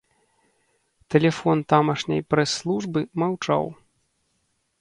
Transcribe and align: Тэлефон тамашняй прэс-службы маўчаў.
Тэлефон 1.15 1.57
тамашняй 1.73 2.21
прэс-службы 2.31 2.99
маўчаў. 3.25 3.63